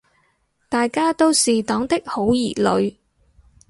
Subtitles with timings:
[0.67, 2.97] 大家都是黨的好兒女